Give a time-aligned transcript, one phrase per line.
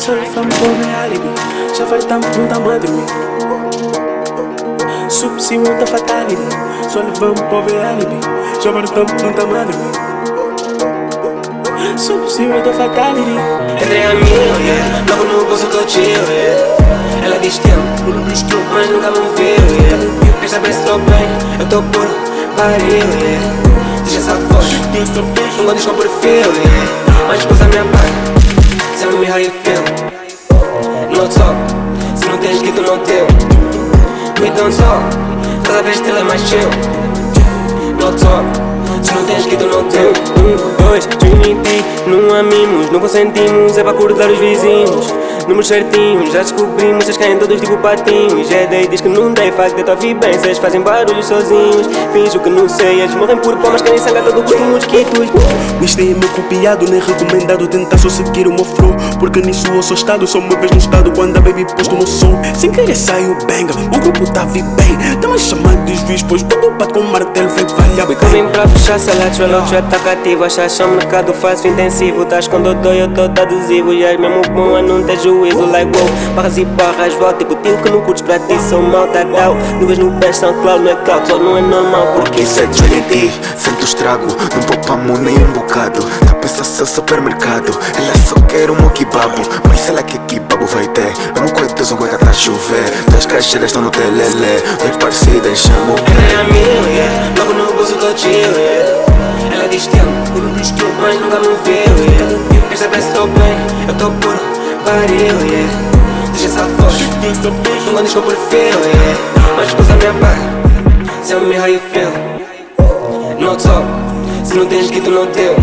[0.00, 1.28] Só lhe famo pobre alibi
[1.78, 2.88] Já fartamos, não tá madre
[5.10, 6.40] Subsimo da fatality
[6.88, 8.18] Só lhe vamos pobre alibi
[8.64, 9.76] Já fartamos, não tá madre
[11.98, 13.36] Subsimo da fatality
[13.82, 18.10] Entrei a mil, yeah Logo no bolso tô chill, yeah Ela diz tempo,
[18.72, 21.28] mas nunca me viu, yeah Quer saber se tô bem,
[21.60, 22.08] eu tô puro,
[22.56, 24.64] baril, yeah Deixa essa foto,
[25.58, 28.39] não com perfil, yeah Mas escusa minha pai
[28.98, 29.82] Tell me how you feel.
[31.10, 31.56] No talk,
[32.16, 33.26] se não tens tu não teu
[34.40, 35.04] We don't talk,
[35.64, 36.68] cada vez te é mais chill.
[37.98, 38.46] No talk,
[39.02, 43.92] se não tens tu não teu Um, dois, Trinity, não amimos, não consentimos É para
[43.92, 45.12] acordar os vizinhos
[45.50, 48.48] Números certinhos, já descobrimos, vocês caem todos tipo patinhos.
[48.52, 51.88] É daí diz que não dei, faz de tua bem, vocês fazem barulho sozinhos.
[52.12, 55.28] Finjo que não sei, eles morrem por palmas, querem sangue todo com mosquitos.
[55.82, 57.66] Isto é meu copiado, nem recomendado.
[57.66, 60.24] Tentar só seguir o meu flow, porque nisso eu sou estado.
[60.24, 62.40] Só uma vez no estado quando a baby posto no som.
[62.54, 65.18] Sem querer saiu banga, o grupo tá vi bem.
[65.20, 68.16] Tamo chamado de juiz, pois quando bato com o martelo, vem valhar bem.
[68.16, 70.44] Comem pra fechar, salado, trailer, trap tá cativo.
[70.44, 72.24] Achar mercado fácil, intensivo.
[72.24, 73.92] Tás com dodói, eu tô adesivo.
[73.92, 77.38] E é mesmo bom, a não ter juízo juízo like wow Barras e barras, volta
[77.38, 80.82] tipo tio que não curtes pra ti Sou mal, down Nuvens no pé são claro,
[80.82, 83.32] não é cloud Só não é normal porque isso é Trinity.
[83.56, 86.02] Sento estrago, não poupamos nem um bocado.
[86.26, 87.76] Tá pensando seu supermercado.
[87.96, 91.12] Ela só quer um kebabo Mas ela quer kebabo vai ter?
[91.40, 92.84] Mesmo com Deus, um coisa tá chover.
[93.10, 97.72] Duas caixeiras estão no telele Dois parecidas chamam Ela é a mil, yeah Logo no
[97.72, 100.06] bolso tô chill, yeah Ela diz tempo,
[101.00, 103.56] mas nunca me viu, Quer saber se tô bem,
[103.88, 105.70] eu tô puro baril, yeah.
[106.32, 109.18] Deixa essa foto, não andes com perfil, yeah.
[109.56, 110.38] Mas escusa minha pai,
[111.26, 112.10] tell me how you feel
[113.38, 113.86] No talk,
[114.44, 115.54] se não tens que tu não teu.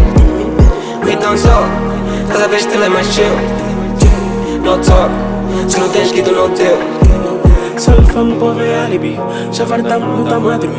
[1.05, 1.67] We don't talk,
[2.31, 3.25] cada vez te é mais chill
[4.63, 5.11] No talk,
[5.67, 6.97] se não tens que tu não teu.
[7.99, 9.19] Lhe famo pobre alibi,
[9.51, 10.69] já fartamos, não tá madre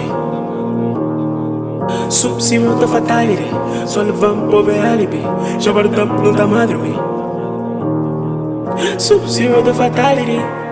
[2.10, 3.50] Subsimo da fatality
[3.86, 5.22] Só levamos pobre alibi
[5.58, 6.76] Já fartamos, não tá madre
[8.98, 10.67] Sub-zero the fatality